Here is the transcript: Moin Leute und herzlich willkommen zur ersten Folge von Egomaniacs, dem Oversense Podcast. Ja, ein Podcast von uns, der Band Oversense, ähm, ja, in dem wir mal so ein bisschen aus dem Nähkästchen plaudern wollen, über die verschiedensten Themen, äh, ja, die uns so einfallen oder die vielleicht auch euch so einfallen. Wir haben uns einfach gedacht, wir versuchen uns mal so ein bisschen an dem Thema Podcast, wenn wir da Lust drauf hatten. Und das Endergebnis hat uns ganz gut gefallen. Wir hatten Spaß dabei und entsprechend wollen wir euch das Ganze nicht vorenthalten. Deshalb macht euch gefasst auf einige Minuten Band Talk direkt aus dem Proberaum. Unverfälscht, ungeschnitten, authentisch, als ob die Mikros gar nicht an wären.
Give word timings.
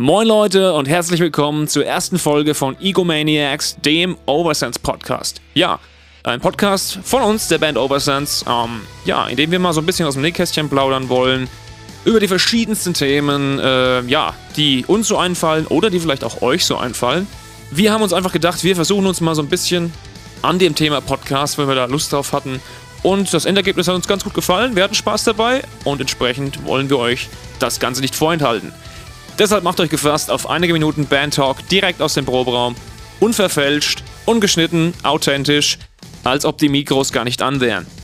Moin 0.00 0.26
Leute 0.26 0.72
und 0.72 0.88
herzlich 0.88 1.20
willkommen 1.20 1.68
zur 1.68 1.84
ersten 1.84 2.18
Folge 2.18 2.54
von 2.54 2.74
Egomaniacs, 2.80 3.76
dem 3.84 4.16
Oversense 4.24 4.80
Podcast. 4.80 5.42
Ja, 5.52 5.78
ein 6.24 6.40
Podcast 6.40 7.00
von 7.04 7.20
uns, 7.20 7.48
der 7.48 7.58
Band 7.58 7.76
Oversense, 7.76 8.46
ähm, 8.48 8.80
ja, 9.04 9.26
in 9.26 9.36
dem 9.36 9.50
wir 9.50 9.58
mal 9.58 9.74
so 9.74 9.82
ein 9.82 9.84
bisschen 9.84 10.06
aus 10.06 10.14
dem 10.14 10.22
Nähkästchen 10.22 10.70
plaudern 10.70 11.10
wollen, 11.10 11.50
über 12.06 12.18
die 12.18 12.28
verschiedensten 12.28 12.94
Themen, 12.94 13.58
äh, 13.58 14.00
ja, 14.06 14.32
die 14.56 14.86
uns 14.86 15.06
so 15.06 15.18
einfallen 15.18 15.66
oder 15.66 15.90
die 15.90 16.00
vielleicht 16.00 16.24
auch 16.24 16.40
euch 16.40 16.64
so 16.64 16.78
einfallen. 16.78 17.26
Wir 17.70 17.92
haben 17.92 18.00
uns 18.00 18.14
einfach 18.14 18.32
gedacht, 18.32 18.64
wir 18.64 18.76
versuchen 18.76 19.04
uns 19.04 19.20
mal 19.20 19.34
so 19.34 19.42
ein 19.42 19.50
bisschen 19.50 19.92
an 20.40 20.58
dem 20.58 20.74
Thema 20.74 21.02
Podcast, 21.02 21.58
wenn 21.58 21.68
wir 21.68 21.74
da 21.74 21.84
Lust 21.84 22.10
drauf 22.10 22.32
hatten. 22.32 22.62
Und 23.02 23.34
das 23.34 23.44
Endergebnis 23.44 23.86
hat 23.86 23.96
uns 23.96 24.08
ganz 24.08 24.24
gut 24.24 24.32
gefallen. 24.32 24.76
Wir 24.76 24.82
hatten 24.84 24.94
Spaß 24.94 25.24
dabei 25.24 25.62
und 25.84 26.00
entsprechend 26.00 26.64
wollen 26.64 26.88
wir 26.88 26.96
euch 26.96 27.28
das 27.58 27.80
Ganze 27.80 28.00
nicht 28.00 28.14
vorenthalten. 28.14 28.72
Deshalb 29.40 29.64
macht 29.64 29.80
euch 29.80 29.88
gefasst 29.88 30.30
auf 30.30 30.50
einige 30.50 30.74
Minuten 30.74 31.06
Band 31.06 31.36
Talk 31.36 31.66
direkt 31.70 32.02
aus 32.02 32.12
dem 32.12 32.26
Proberaum. 32.26 32.74
Unverfälscht, 33.20 34.02
ungeschnitten, 34.26 34.92
authentisch, 35.02 35.78
als 36.24 36.44
ob 36.44 36.58
die 36.58 36.68
Mikros 36.68 37.10
gar 37.10 37.24
nicht 37.24 37.40
an 37.40 37.58
wären. 37.62 37.86